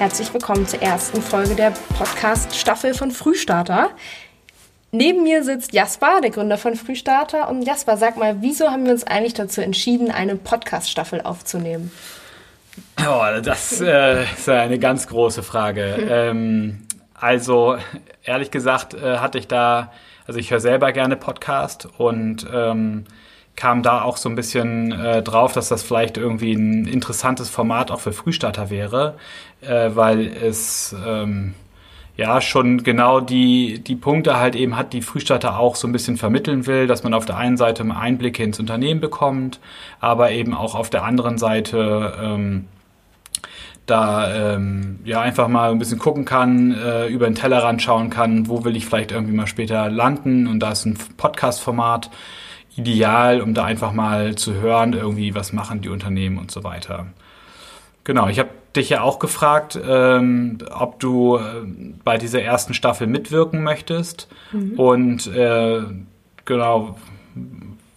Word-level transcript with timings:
Herzlich 0.00 0.32
willkommen 0.32 0.66
zur 0.66 0.80
ersten 0.80 1.20
Folge 1.20 1.54
der 1.54 1.74
Podcast-Staffel 1.98 2.94
von 2.94 3.10
Frühstarter. 3.10 3.90
Neben 4.92 5.24
mir 5.24 5.44
sitzt 5.44 5.74
Jasper, 5.74 6.22
der 6.22 6.30
Gründer 6.30 6.56
von 6.56 6.74
Frühstarter. 6.74 7.50
Und 7.50 7.66
Jasper, 7.66 7.98
sag 7.98 8.16
mal, 8.16 8.40
wieso 8.40 8.70
haben 8.70 8.86
wir 8.86 8.92
uns 8.92 9.04
eigentlich 9.04 9.34
dazu 9.34 9.60
entschieden, 9.60 10.10
eine 10.10 10.36
Podcast-Staffel 10.36 11.20
aufzunehmen? 11.20 11.92
Oh, 13.06 13.20
das 13.42 13.82
äh, 13.82 14.22
ist 14.22 14.48
eine 14.48 14.78
ganz 14.78 15.06
große 15.06 15.42
Frage. 15.42 15.82
ähm, 16.10 16.86
also, 17.12 17.76
ehrlich 18.24 18.50
gesagt, 18.50 18.94
äh, 18.94 19.18
hatte 19.18 19.36
ich 19.36 19.48
da, 19.48 19.92
also 20.26 20.40
ich 20.40 20.50
höre 20.50 20.60
selber 20.60 20.92
gerne 20.92 21.16
Podcast 21.16 21.86
und 21.98 22.46
ähm, 22.50 23.04
kam 23.56 23.82
da 23.82 24.02
auch 24.02 24.16
so 24.16 24.28
ein 24.28 24.36
bisschen 24.36 24.92
äh, 24.92 25.22
drauf, 25.22 25.52
dass 25.52 25.68
das 25.68 25.82
vielleicht 25.82 26.16
irgendwie 26.16 26.54
ein 26.54 26.86
interessantes 26.86 27.50
Format 27.50 27.90
auch 27.90 28.00
für 28.00 28.12
Frühstarter 28.12 28.70
wäre, 28.70 29.16
äh, 29.60 29.90
weil 29.94 30.26
es 30.26 30.94
ähm, 31.06 31.54
ja 32.16 32.40
schon 32.40 32.82
genau 32.82 33.20
die, 33.20 33.80
die 33.80 33.96
Punkte 33.96 34.38
halt 34.38 34.56
eben 34.56 34.76
hat, 34.76 34.92
die 34.92 35.02
Frühstarter 35.02 35.58
auch 35.58 35.76
so 35.76 35.88
ein 35.88 35.92
bisschen 35.92 36.16
vermitteln 36.16 36.66
will, 36.66 36.86
dass 36.86 37.02
man 37.02 37.14
auf 37.14 37.26
der 37.26 37.36
einen 37.36 37.56
Seite 37.56 37.84
Einblicke 37.84 38.42
ins 38.42 38.60
Unternehmen 38.60 39.00
bekommt, 39.00 39.60
aber 40.00 40.30
eben 40.30 40.54
auch 40.54 40.74
auf 40.74 40.90
der 40.90 41.04
anderen 41.04 41.38
Seite 41.38 42.14
ähm, 42.22 42.66
da 43.86 44.54
ähm, 44.54 45.00
ja 45.04 45.20
einfach 45.20 45.48
mal 45.48 45.70
ein 45.70 45.78
bisschen 45.78 45.98
gucken 45.98 46.24
kann, 46.24 46.72
äh, 46.72 47.06
über 47.08 47.26
den 47.26 47.34
Tellerrand 47.34 47.82
schauen 47.82 48.08
kann, 48.08 48.48
wo 48.48 48.64
will 48.64 48.76
ich 48.76 48.86
vielleicht 48.86 49.12
irgendwie 49.12 49.34
mal 49.34 49.46
später 49.46 49.90
landen 49.90 50.46
und 50.46 50.60
da 50.60 50.72
ist 50.72 50.86
ein 50.86 50.96
Podcast-Format 51.16 52.10
ideal, 52.80 53.40
um 53.40 53.54
da 53.54 53.64
einfach 53.64 53.92
mal 53.92 54.34
zu 54.34 54.54
hören, 54.54 54.92
irgendwie, 54.92 55.34
was 55.34 55.52
machen 55.52 55.80
die 55.80 55.88
Unternehmen 55.88 56.38
und 56.38 56.50
so 56.50 56.64
weiter. 56.64 57.06
Genau, 58.04 58.28
ich 58.28 58.38
habe 58.38 58.50
dich 58.74 58.88
ja 58.90 59.02
auch 59.02 59.18
gefragt, 59.18 59.78
ähm, 59.82 60.58
ob 60.70 61.00
du 61.00 61.36
äh, 61.36 61.40
bei 62.04 62.18
dieser 62.18 62.42
ersten 62.42 62.74
Staffel 62.74 63.06
mitwirken 63.06 63.62
möchtest. 63.62 64.28
Mhm. 64.52 64.78
Und 64.78 65.26
äh, 65.26 65.82
genau, 66.44 66.96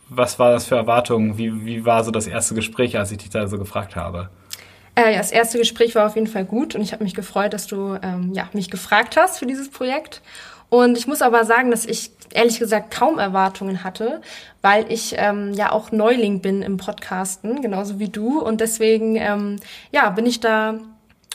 was 0.10 0.40
war 0.40 0.52
das 0.52 0.66
für 0.66 0.76
Erwartungen? 0.76 1.38
Wie, 1.38 1.66
wie 1.66 1.86
war 1.86 2.04
so 2.04 2.12
das 2.12 2.28
erste 2.28 2.56
Gespräch, 2.56 2.98
als 2.98 3.12
ich 3.12 3.20
dich 3.20 3.30
da 3.30 3.48
so 3.48 3.58
gefragt 3.58 3.96
habe? 3.96 4.30
Äh, 4.96 5.14
ja, 5.14 5.18
das 5.18 5.32
erste 5.32 5.58
Gespräch 5.58 5.96
war 5.96 6.06
auf 6.06 6.16
jeden 6.16 6.28
Fall 6.28 6.46
gut 6.46 6.76
und 6.76 6.82
ich 6.82 6.94
habe 6.94 7.04
mich 7.04 7.16
gefreut, 7.16 7.54
dass 7.54 7.66
du 7.66 7.98
ähm, 8.02 8.32
ja, 8.34 8.48
mich 8.54 8.70
gefragt 8.70 9.18
hast 9.18 9.40
für 9.40 9.48
dieses 9.48 9.70
Projekt. 9.70 10.22
Und 10.74 10.98
ich 10.98 11.06
muss 11.06 11.22
aber 11.22 11.46
sagen, 11.46 11.70
dass 11.70 11.86
ich 11.86 12.10
ehrlich 12.34 12.58
gesagt 12.58 12.90
kaum 12.90 13.20
Erwartungen 13.20 13.84
hatte, 13.84 14.22
weil 14.64 14.92
ich 14.92 15.14
ähm, 15.20 15.54
ja 15.54 15.72
auch 15.72 15.92
Neuling 15.92 16.42
bin 16.42 16.64
im 16.64 16.78
Podcasten, 16.78 17.62
genauso 17.62 18.00
wie 18.00 18.10
du. 18.10 18.42
Und 18.42 18.60
deswegen, 18.60 19.16
ähm, 19.16 19.58
ja, 19.92 20.10
bin 20.10 20.26
ich 20.26 20.40
da 20.40 20.80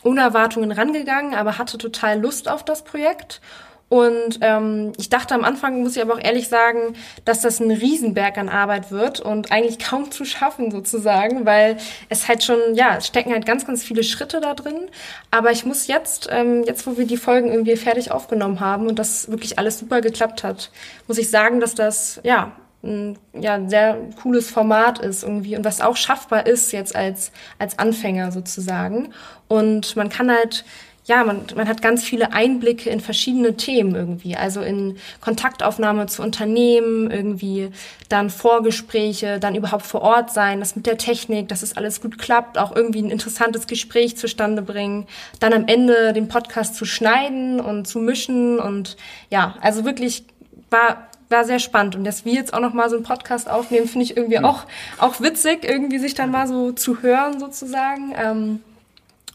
ohne 0.03 0.23
Erwartungen 0.23 0.73
rangegangen, 0.73 1.37
aber 1.37 1.57
hatte 1.57 1.79
total 1.79 2.19
Lust 2.19 2.49
auf 2.49 2.65
das 2.65 2.83
Projekt 2.83 3.41
und 3.89 4.41
ähm, 4.43 4.93
ich 4.99 5.09
dachte 5.09 5.35
am 5.35 5.45
Anfang, 5.45 5.83
muss 5.83 5.97
ich 5.97 6.03
aber 6.03 6.15
auch 6.15 6.21
ehrlich 6.21 6.49
sagen, 6.49 6.95
dass 7.25 7.41
das 7.41 7.59
ein 7.59 7.71
Riesenberg 7.71 8.37
an 8.37 8.51
Arbeit 8.51 8.91
wird 8.91 9.21
und 9.21 9.51
eigentlich 9.51 9.79
kaum 9.79 10.11
zu 10.11 10.27
schaffen 10.27 10.71
sozusagen, 10.71 11.47
weil 11.47 11.79
es 12.11 12.29
halt 12.29 12.45
schon, 12.45 12.59
ja, 12.75 12.97
es 12.99 13.07
stecken 13.07 13.33
halt 13.33 13.47
ganz, 13.47 13.67
ganz 13.67 13.83
viele 13.83 14.03
Schritte 14.03 14.41
da 14.41 14.53
drin. 14.53 14.91
Aber 15.31 15.53
ich 15.53 15.65
muss 15.65 15.87
jetzt, 15.87 16.29
ähm, 16.31 16.65
jetzt 16.65 16.87
wo 16.87 16.99
wir 16.99 17.07
die 17.07 17.17
Folgen 17.17 17.49
irgendwie 17.49 17.77
fertig 17.77 18.11
aufgenommen 18.11 18.61
haben 18.61 18.89
und 18.89 18.99
das 18.99 19.31
wirklich 19.31 19.59
alles 19.59 19.79
super 19.79 20.03
geklappt 20.03 20.45
hat, 20.45 20.71
muss 21.07 21.17
ich 21.17 21.31
sagen, 21.31 21.61
dass 21.61 21.75
das, 21.75 22.21
ja, 22.25 22.53
ein 22.85 23.19
ja, 23.33 23.69
sehr 23.69 23.99
cooles 24.23 24.51
Format 24.51 25.01
ist 25.01 25.25
irgendwie 25.25 25.57
und 25.57 25.65
was 25.65 25.81
auch 25.81 25.97
schaffbar 25.97 26.47
ist 26.47 26.73
jetzt 26.73 26.95
als, 26.95 27.33
als 27.59 27.79
Anfänger 27.79 28.31
sozusagen. 28.31 29.13
Und 29.49 29.97
man 29.97 30.11
kann 30.11 30.31
halt 30.31 30.65
ja, 31.09 31.25
man, 31.25 31.47
man 31.57 31.67
hat 31.67 31.81
ganz 31.81 32.05
viele 32.05 32.35
Einblicke 32.35 32.91
in 32.91 33.01
verschiedene 33.01 33.57
Themen 33.57 33.95
irgendwie. 33.95 34.37
Also 34.37 34.61
in 34.61 34.99
Kontaktaufnahme 35.23 36.07
zu 36.07 36.23
Unternehmen, 36.23 37.11
irgendwie 37.11 37.71
dann 38.11 38.29
Vorgespräche, 38.29 39.39
dann 39.41 39.55
überhaupt 39.55 39.87
vor 39.87 40.03
Ort 40.03 40.31
sein, 40.31 40.61
das 40.61 40.77
mit 40.77 40.85
der 40.85 40.99
Technik, 40.99 41.49
dass 41.49 41.63
es 41.63 41.79
alles 41.79 42.03
gut 42.03 42.19
klappt, 42.19 42.59
auch 42.59 42.77
irgendwie 42.77 43.01
ein 43.01 43.11
interessantes 43.11 43.67
Gespräch 43.67 44.19
zustande 44.19 44.61
bringen, 44.61 45.07
dann 45.41 45.55
am 45.55 45.67
Ende 45.67 46.13
den 46.13 46.29
Podcast 46.29 46.75
zu 46.75 46.85
schneiden 46.85 47.59
und 47.59 47.89
zu 47.89 48.01
mischen 48.01 48.61
und 48.61 48.99
ja, 49.31 49.55
also 49.63 49.87
wirklich 49.87 50.25
war 50.71 51.09
war 51.31 51.45
sehr 51.45 51.59
spannend 51.59 51.95
und 51.95 52.05
dass 52.05 52.25
wir 52.25 52.33
jetzt 52.33 52.55
auch 52.55 52.61
noch 52.61 52.73
mal 52.73 52.89
so 52.89 52.97
einen 52.97 53.05
Podcast 53.05 53.51
aufnehmen, 53.51 53.87
finde 53.87 54.05
ich 54.05 54.17
irgendwie 54.17 54.39
auch 54.39 54.65
auch 54.99 55.21
witzig, 55.21 55.63
irgendwie 55.63 55.99
sich 55.99 56.15
dann 56.15 56.31
mal 56.31 56.49
so 56.49 56.73
zu 56.73 57.03
hören 57.03 57.39
sozusagen. 57.39 58.15
Ähm, 58.17 58.61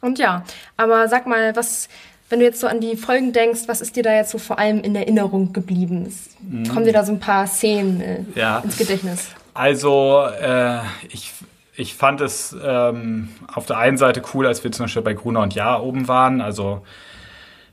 und 0.03 0.19
ja, 0.19 0.44
aber 0.78 1.08
sag 1.08 1.25
mal, 1.25 1.56
was, 1.56 1.90
wenn 2.30 2.40
du 2.40 2.46
jetzt 2.46 2.59
so 2.59 2.68
an 2.68 2.80
die 2.80 2.96
Folgen 2.96 3.34
denkst, 3.34 3.62
was 3.68 3.81
ist 3.81 3.96
dir 3.96 4.03
da 4.03 4.14
jetzt 4.14 4.31
so 4.31 4.38
vor 4.38 4.59
allem 4.59 4.81
in 4.81 4.96
Erinnerung 4.96 5.53
geblieben? 5.53 6.14
Mhm. 6.41 6.68
Kommen 6.68 6.86
dir 6.86 6.94
da 6.94 7.03
so 7.03 7.12
ein 7.12 7.19
paar 7.19 7.47
Szenen 7.47 8.02
äh, 8.02 8.19
ja. 8.36 8.59
ins 8.59 8.78
Gedächtnis? 8.78 9.30
Also, 9.53 10.25
äh, 10.42 10.80
ich, 11.09 11.31
ich 11.75 11.94
fand 11.94 12.22
es 12.22 12.56
ähm, 12.63 13.30
auf 13.53 13.66
der 13.66 13.78
einen 13.78 13.97
Seite 13.97 14.22
cool, 14.34 14.47
als 14.47 14.63
wir 14.63 14.72
zum 14.72 14.86
Beispiel 14.86 15.03
bei 15.03 15.13
Gruner 15.13 15.42
und 15.42 15.53
Ja 15.56 15.80
oben 15.80 16.08
waren. 16.08 16.42
Also, 16.42 16.81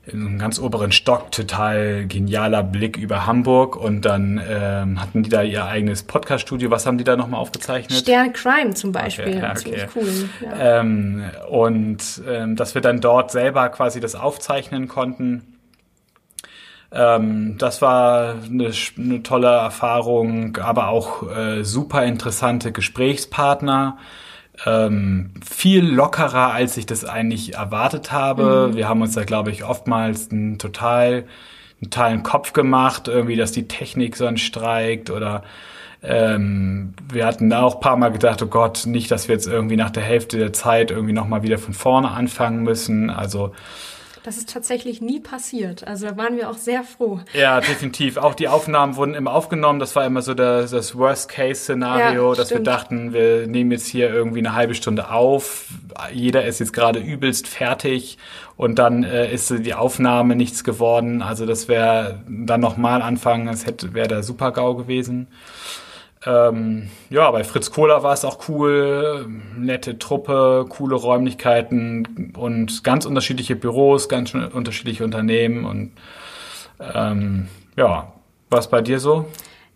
in 0.05 0.25
einem 0.25 0.39
ganz 0.39 0.59
oberen 0.59 0.91
Stock, 0.91 1.31
total 1.31 2.07
genialer 2.07 2.63
Blick 2.63 2.97
über 2.97 3.27
Hamburg 3.27 3.75
und 3.75 4.01
dann 4.01 4.41
ähm, 4.49 4.99
hatten 4.99 5.21
die 5.21 5.29
da 5.29 5.43
ihr 5.43 5.65
eigenes 5.65 6.03
Podcast-Studio. 6.03 6.71
Was 6.71 6.87
haben 6.87 6.97
die 6.97 7.03
da 7.03 7.15
nochmal 7.15 7.39
aufgezeichnet? 7.39 7.99
Stern 7.99 8.33
Crime 8.33 8.73
zum 8.73 8.91
Beispiel. 8.91 9.27
Okay, 9.27 9.39
ja, 9.39 9.51
okay. 9.51 9.87
Cool. 9.95 10.29
Ja. 10.41 10.79
Ähm, 10.79 11.23
und 11.49 12.21
ähm, 12.27 12.55
dass 12.55 12.73
wir 12.73 12.81
dann 12.81 12.99
dort 12.99 13.31
selber 13.31 13.69
quasi 13.69 13.99
das 13.99 14.15
aufzeichnen 14.15 14.87
konnten. 14.87 15.59
Ähm, 16.91 17.57
das 17.59 17.83
war 17.83 18.35
eine, 18.43 18.71
eine, 18.97 19.23
tolle 19.23 19.47
Erfahrung, 19.49 20.57
aber 20.57 20.87
auch 20.87 21.31
äh, 21.31 21.63
super 21.63 22.03
interessante 22.05 22.71
Gesprächspartner 22.71 23.97
ähm, 24.65 25.31
viel 25.43 25.85
lockerer, 25.85 26.53
als 26.53 26.77
ich 26.77 26.85
das 26.85 27.05
eigentlich 27.05 27.55
erwartet 27.55 28.11
habe. 28.11 28.69
Mhm. 28.69 28.75
Wir 28.75 28.87
haben 28.87 29.01
uns 29.01 29.13
da, 29.13 29.23
glaube 29.23 29.51
ich, 29.51 29.63
oftmals 29.63 30.31
einen 30.31 30.59
total 30.59 31.25
einen 31.81 31.89
totalen 31.89 32.23
Kopf 32.23 32.53
gemacht, 32.53 33.07
irgendwie, 33.07 33.35
dass 33.35 33.51
die 33.51 33.67
Technik 33.67 34.15
sonst 34.15 34.41
streikt 34.41 35.09
oder 35.09 35.43
ähm, 36.03 36.93
wir 37.11 37.25
hatten 37.25 37.53
auch 37.53 37.79
paar 37.79 37.97
Mal 37.97 38.11
gedacht, 38.11 38.41
oh 38.41 38.47
Gott, 38.47 38.85
nicht, 38.85 39.11
dass 39.11 39.27
wir 39.27 39.35
jetzt 39.35 39.47
irgendwie 39.47 39.75
nach 39.75 39.91
der 39.91 40.03
Hälfte 40.03 40.37
der 40.37 40.53
Zeit 40.53 40.91
irgendwie 40.91 41.13
nochmal 41.13 41.43
wieder 41.43 41.59
von 41.59 41.73
vorne 41.73 42.09
anfangen 42.09 42.63
müssen. 42.63 43.09
Also 43.09 43.53
das 44.23 44.37
ist 44.37 44.51
tatsächlich 44.51 45.01
nie 45.01 45.19
passiert. 45.19 45.87
Also 45.87 46.07
da 46.07 46.17
waren 46.17 46.37
wir 46.37 46.49
auch 46.49 46.57
sehr 46.57 46.83
froh. 46.83 47.19
Ja, 47.33 47.59
definitiv. 47.59 48.17
Auch 48.17 48.35
die 48.35 48.47
Aufnahmen 48.47 48.95
wurden 48.95 49.15
immer 49.15 49.33
aufgenommen. 49.33 49.79
Das 49.79 49.95
war 49.95 50.05
immer 50.05 50.21
so 50.21 50.33
das, 50.33 50.71
das 50.71 50.95
Worst-Case-Szenario, 50.95 52.29
ja, 52.29 52.35
dass 52.35 52.47
stimmt. 52.47 52.61
wir 52.61 52.71
dachten, 52.71 53.13
wir 53.13 53.47
nehmen 53.47 53.71
jetzt 53.71 53.87
hier 53.87 54.13
irgendwie 54.13 54.39
eine 54.39 54.53
halbe 54.53 54.75
Stunde 54.75 55.09
auf. 55.09 55.69
Jeder 56.13 56.45
ist 56.45 56.59
jetzt 56.59 56.73
gerade 56.73 56.99
übelst 56.99 57.47
fertig 57.47 58.17
und 58.57 58.77
dann 58.77 59.03
äh, 59.03 59.33
ist 59.33 59.49
die 59.49 59.73
Aufnahme 59.73 60.35
nichts 60.35 60.63
geworden. 60.63 61.21
Also 61.23 61.47
das 61.47 61.67
wäre 61.67 62.19
dann 62.27 62.61
nochmal 62.61 63.01
anfangen, 63.01 63.47
das 63.47 63.65
hätte 63.65 63.93
wäre 63.95 64.07
der 64.07 64.23
Super-GAU 64.23 64.75
gewesen. 64.75 65.27
Ähm, 66.25 66.89
ja, 67.09 67.31
bei 67.31 67.43
Fritz 67.43 67.71
Kohler 67.71 68.03
war 68.03 68.13
es 68.13 68.25
auch 68.25 68.47
cool, 68.47 69.25
nette 69.57 69.97
Truppe, 69.97 70.65
coole 70.69 70.95
Räumlichkeiten 70.95 72.33
und 72.37 72.83
ganz 72.83 73.05
unterschiedliche 73.05 73.55
Büros, 73.55 74.07
ganz 74.07 74.33
unterschiedliche 74.33 75.03
Unternehmen 75.03 75.65
und 75.65 75.91
ähm, 76.79 77.47
ja, 77.75 78.13
was 78.49 78.69
bei 78.69 78.81
dir 78.81 78.99
so? 78.99 79.25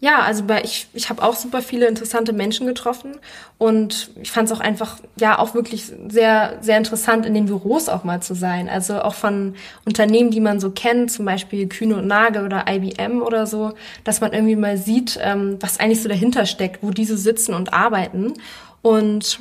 Ja, 0.02 0.20
also 0.20 0.44
bei, 0.44 0.62
ich, 0.64 0.88
ich 0.94 1.10
habe 1.10 1.24
auch 1.24 1.36
super 1.36 1.62
viele 1.62 1.88
interessante 1.88 2.34
Menschen 2.34 2.68
getroffen 2.68 3.14
und 3.58 4.12
ich 4.22 4.30
fand 4.30 4.50
es 4.52 4.56
auch 4.56 4.60
einfach, 4.60 5.00
ja, 5.20 5.40
auch 5.40 5.54
wirklich 5.54 5.86
sehr, 6.10 6.58
sehr 6.62 6.78
interessant, 6.78 7.26
in 7.26 7.34
den 7.34 7.46
Büros 7.46 7.88
auch 7.88 8.04
mal 8.04 8.22
zu 8.22 8.36
sein. 8.36 8.68
Also 8.68 9.02
auch 9.02 9.16
von 9.16 9.56
Unternehmen, 9.86 10.32
die 10.32 10.42
man 10.42 10.60
so 10.60 10.70
kennt, 10.70 11.12
zum 11.12 11.26
Beispiel 11.26 11.68
Kühne 11.70 11.96
und 11.96 12.08
Nagel 12.08 12.46
oder 12.46 12.66
IBM 12.70 13.22
oder 13.22 13.48
so, 13.48 13.74
dass 14.04 14.20
man 14.20 14.34
irgendwie 14.34 14.58
mal 14.58 14.78
sieht, 14.78 15.18
ähm, 15.22 15.58
was 15.62 15.80
eigentlich 15.80 16.04
so 16.04 16.10
dahinter 16.10 16.46
steckt, 16.46 16.84
wo 16.84 16.92
diese 16.92 17.18
sitzen 17.18 17.54
und 17.54 17.74
arbeiten. 17.74 18.34
Und 18.82 19.40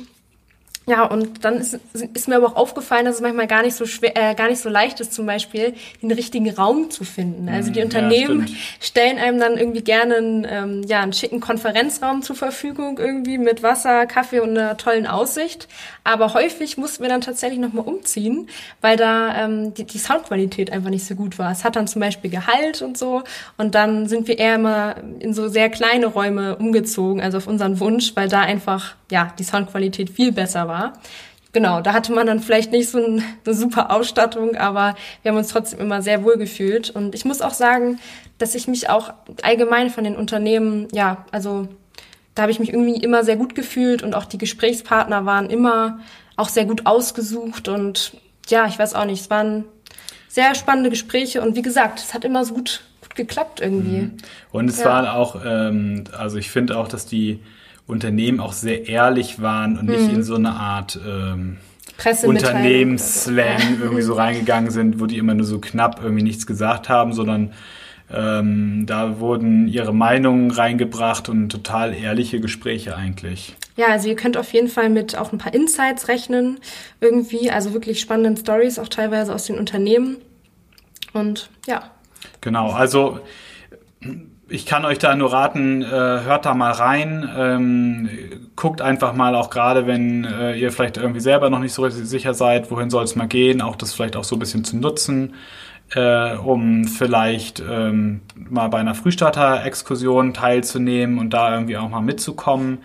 ja, 0.87 1.03
und 1.03 1.43
dann 1.43 1.55
ist, 1.57 1.79
ist 2.13 2.27
mir 2.27 2.35
aber 2.35 2.47
auch 2.47 2.55
aufgefallen, 2.55 3.05
dass 3.05 3.15
es 3.15 3.21
manchmal 3.21 3.47
gar 3.47 3.63
nicht 3.63 3.75
so 3.75 3.87
schwer, 3.87 4.15
äh, 4.15 4.35
gar 4.35 4.49
nicht 4.49 4.61
so 4.61 4.69
leicht 4.69 4.99
ist, 4.99 5.13
zum 5.13 5.25
Beispiel 5.25 5.73
den 6.03 6.11
richtigen 6.11 6.47
Raum 6.51 6.91
zu 6.91 7.03
finden. 7.03 7.49
Also 7.49 7.71
die 7.71 7.79
mhm, 7.79 7.85
Unternehmen 7.85 8.45
ja, 8.45 8.53
stellen 8.79 9.17
einem 9.17 9.39
dann 9.39 9.57
irgendwie 9.57 9.81
gerne 9.81 10.15
einen, 10.17 10.47
ähm, 10.47 10.83
ja, 10.87 11.01
einen 11.01 11.13
schicken 11.13 11.39
Konferenzraum 11.39 12.21
zur 12.21 12.35
Verfügung 12.35 12.99
irgendwie 12.99 13.39
mit 13.39 13.63
Wasser, 13.63 14.05
Kaffee 14.05 14.41
und 14.41 14.51
einer 14.51 14.77
tollen 14.77 15.07
Aussicht. 15.07 15.67
Aber 16.03 16.35
häufig 16.35 16.77
mussten 16.77 17.01
wir 17.01 17.09
dann 17.09 17.21
tatsächlich 17.21 17.59
nochmal 17.59 17.85
umziehen, 17.85 18.47
weil 18.81 18.95
da 18.95 19.43
ähm, 19.43 19.73
die, 19.73 19.85
die 19.85 19.97
Soundqualität 19.97 20.71
einfach 20.71 20.91
nicht 20.91 21.05
so 21.07 21.15
gut 21.15 21.39
war. 21.39 21.51
Es 21.51 21.63
hat 21.63 21.75
dann 21.75 21.87
zum 21.87 21.99
Beispiel 21.99 22.29
Gehalt 22.29 22.83
und 22.83 22.95
so. 22.95 23.23
Und 23.57 23.73
dann 23.73 24.07
sind 24.07 24.27
wir 24.27 24.37
eher 24.37 24.55
immer 24.55 24.97
in 25.17 25.33
so 25.33 25.47
sehr 25.47 25.69
kleine 25.69 26.05
Räume 26.05 26.57
umgezogen, 26.57 27.21
also 27.21 27.39
auf 27.39 27.47
unseren 27.47 27.79
Wunsch, 27.79 28.15
weil 28.15 28.29
da 28.29 28.41
einfach 28.41 28.93
ja 29.11 29.33
die 29.37 29.43
Soundqualität 29.43 30.09
viel 30.09 30.31
besser 30.31 30.67
war 30.67 30.93
genau, 31.55 31.81
da 31.81 31.93
hatte 31.93 32.13
man 32.13 32.27
dann 32.27 32.41
vielleicht 32.41 32.71
nicht 32.71 32.89
so 32.89 32.99
ein, 32.99 33.23
eine 33.45 33.55
super 33.55 33.89
Ausstattung, 33.89 34.55
aber 34.57 34.95
wir 35.23 35.31
haben 35.31 35.37
uns 35.37 35.47
trotzdem 35.47 35.79
immer 35.79 36.03
sehr 36.03 36.23
wohl 36.23 36.37
gefühlt. 36.37 36.91
Und 36.91 37.15
ich 37.15 37.25
muss 37.25 37.41
auch 37.41 37.53
sagen, 37.53 37.97
dass 38.37 38.53
ich 38.53 38.67
mich 38.67 38.89
auch 38.89 39.13
allgemein 39.41 39.89
von 39.89 40.03
den 40.03 40.17
Unternehmen, 40.17 40.87
ja, 40.91 41.25
also 41.31 41.67
da 42.35 42.43
habe 42.43 42.51
ich 42.51 42.59
mich 42.59 42.73
irgendwie 42.73 43.01
immer 43.01 43.23
sehr 43.23 43.37
gut 43.37 43.55
gefühlt 43.55 44.03
und 44.03 44.13
auch 44.13 44.25
die 44.25 44.37
Gesprächspartner 44.37 45.25
waren 45.25 45.49
immer 45.49 45.99
auch 46.35 46.49
sehr 46.49 46.65
gut 46.65 46.85
ausgesucht 46.85 47.69
und 47.69 48.17
ja, 48.49 48.67
ich 48.67 48.77
weiß 48.77 48.93
auch 48.93 49.05
nicht, 49.05 49.21
es 49.21 49.29
waren 49.29 49.63
sehr 50.27 50.53
spannende 50.53 50.89
Gespräche 50.89 51.41
und 51.41 51.55
wie 51.55 51.61
gesagt, 51.61 51.99
es 51.99 52.13
hat 52.13 52.25
immer 52.25 52.43
so 52.43 52.53
gut, 52.53 52.81
gut 52.99 53.15
geklappt 53.15 53.61
irgendwie. 53.61 54.01
Mhm. 54.01 54.17
Und 54.51 54.69
es 54.69 54.79
ja. 54.79 54.85
waren 54.87 55.07
auch, 55.07 55.37
ähm, 55.45 56.03
also 56.17 56.37
ich 56.37 56.51
finde 56.51 56.77
auch, 56.77 56.89
dass 56.89 57.05
die 57.05 57.39
Unternehmen 57.87 58.39
auch 58.39 58.53
sehr 58.53 58.87
ehrlich 58.87 59.41
waren 59.41 59.77
und 59.77 59.87
nicht 59.87 60.09
mhm. 60.09 60.15
in 60.15 60.23
so 60.23 60.35
eine 60.35 60.51
Art 60.51 60.99
ähm, 61.05 61.57
Unternehmensslang 62.23 63.79
irgendwie 63.81 64.01
so 64.01 64.13
reingegangen 64.13 64.71
sind, 64.71 64.99
wo 64.99 65.05
die 65.05 65.17
immer 65.17 65.33
nur 65.33 65.45
so 65.45 65.59
knapp 65.59 66.01
irgendwie 66.03 66.23
nichts 66.23 66.45
gesagt 66.45 66.89
haben, 66.89 67.13
sondern 67.13 67.53
ähm, 68.11 68.85
da 68.85 69.19
wurden 69.19 69.67
ihre 69.67 69.93
Meinungen 69.93 70.51
reingebracht 70.51 71.29
und 71.29 71.49
total 71.49 71.93
ehrliche 71.93 72.39
Gespräche 72.39 72.95
eigentlich. 72.95 73.55
Ja, 73.77 73.87
also 73.87 74.07
ihr 74.07 74.15
könnt 74.15 74.37
auf 74.37 74.53
jeden 74.53 74.67
Fall 74.67 74.89
mit 74.89 75.17
auch 75.17 75.31
ein 75.31 75.37
paar 75.37 75.53
Insights 75.53 76.07
rechnen, 76.07 76.59
irgendwie, 77.01 77.49
also 77.49 77.73
wirklich 77.73 77.99
spannenden 77.99 78.37
Stories, 78.37 78.79
auch 78.79 78.87
teilweise 78.87 79.33
aus 79.33 79.45
den 79.45 79.57
Unternehmen. 79.57 80.17
Und 81.13 81.49
ja. 81.65 81.91
Genau, 82.41 82.71
also 82.71 83.19
ich 84.47 84.65
kann 84.65 84.85
euch 84.85 84.99
da 84.99 85.15
nur 85.15 85.33
raten, 85.33 85.81
äh, 85.81 85.87
hört 85.87 86.45
da 86.45 86.53
mal 86.53 86.71
rein, 86.71 87.29
ähm, 87.35 88.09
guckt 88.55 88.81
einfach 88.81 89.13
mal 89.13 89.35
auch 89.35 89.49
gerade, 89.49 89.87
wenn 89.87 90.23
äh, 90.25 90.55
ihr 90.55 90.71
vielleicht 90.71 90.97
irgendwie 90.97 91.19
selber 91.19 91.49
noch 91.49 91.59
nicht 91.59 91.73
so 91.73 91.87
sicher 91.89 92.33
seid, 92.33 92.69
wohin 92.71 92.89
soll 92.89 93.03
es 93.03 93.15
mal 93.15 93.27
gehen, 93.27 93.61
auch 93.61 93.75
das 93.75 93.93
vielleicht 93.93 94.15
auch 94.15 94.23
so 94.23 94.35
ein 94.35 94.39
bisschen 94.39 94.63
zu 94.63 94.77
nutzen 94.77 95.33
äh, 95.93 96.35
um 96.35 96.85
vielleicht 96.85 97.61
ähm, 97.67 98.21
mal 98.35 98.67
bei 98.69 98.79
einer 98.79 98.95
Frühstarter-Exkursion 98.95 100.33
teilzunehmen 100.33 101.19
und 101.19 101.33
da 101.33 101.53
irgendwie 101.53 101.77
auch 101.77 101.89
mal 101.89 102.01
mitzukommen. 102.01 102.79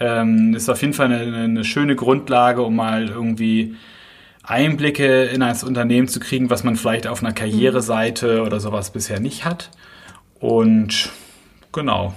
Ähm, 0.00 0.54
ist 0.54 0.68
auf 0.68 0.80
jeden 0.80 0.94
Fall 0.94 1.12
eine, 1.12 1.36
eine 1.36 1.64
schöne 1.64 1.96
Grundlage, 1.96 2.62
um 2.62 2.76
mal 2.76 3.08
irgendwie 3.08 3.76
Einblicke 4.42 5.24
in 5.24 5.42
ein 5.42 5.56
Unternehmen 5.62 6.08
zu 6.08 6.20
kriegen, 6.20 6.48
was 6.50 6.64
man 6.64 6.76
vielleicht 6.76 7.06
auf 7.06 7.22
einer 7.22 7.32
Karriereseite 7.32 8.42
oder 8.42 8.60
sowas 8.60 8.92
bisher 8.92 9.20
nicht 9.20 9.44
hat. 9.44 9.70
Und 10.40 11.10
genau, 11.72 12.14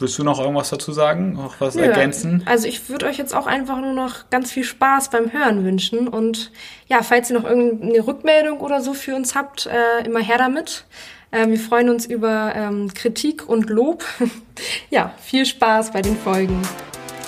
Willst 0.00 0.18
du 0.18 0.24
noch 0.24 0.40
irgendwas 0.40 0.70
dazu 0.70 0.92
sagen? 0.92 1.34
Noch 1.34 1.60
was 1.60 1.74
ja, 1.74 1.82
ergänzen? 1.82 2.42
Also 2.46 2.66
ich 2.66 2.88
würde 2.88 3.04
euch 3.04 3.18
jetzt 3.18 3.34
auch 3.34 3.46
einfach 3.46 3.78
nur 3.78 3.92
noch 3.92 4.30
ganz 4.30 4.50
viel 4.50 4.64
Spaß 4.64 5.10
beim 5.10 5.30
Hören 5.30 5.62
wünschen. 5.62 6.08
Und 6.08 6.52
ja, 6.86 7.02
falls 7.02 7.30
ihr 7.30 7.38
noch 7.38 7.44
irgendeine 7.44 8.06
Rückmeldung 8.06 8.60
oder 8.60 8.80
so 8.80 8.94
für 8.94 9.14
uns 9.14 9.34
habt, 9.34 9.66
äh, 9.66 10.06
immer 10.06 10.20
her 10.20 10.38
damit. 10.38 10.86
Äh, 11.32 11.48
wir 11.48 11.60
freuen 11.60 11.90
uns 11.90 12.06
über 12.06 12.54
ähm, 12.56 12.92
Kritik 12.94 13.46
und 13.46 13.68
Lob. 13.68 14.02
ja, 14.90 15.12
viel 15.20 15.44
Spaß 15.44 15.92
bei 15.92 16.00
den 16.00 16.16
Folgen. 16.16 16.62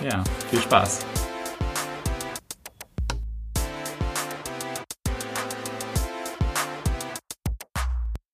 Ja, 0.02 0.24
viel 0.50 0.60
Spaß. 0.60 1.00